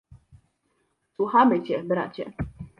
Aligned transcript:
"Słuchamy 1.15 1.63
cię, 1.63 1.83
bracie." 1.83 2.31